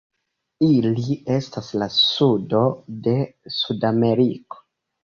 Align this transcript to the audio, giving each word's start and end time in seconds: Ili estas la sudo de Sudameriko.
Ili 0.67 1.17
estas 1.35 1.69
la 1.83 1.89
sudo 1.99 2.65
de 3.09 3.17
Sudameriko. 3.61 4.69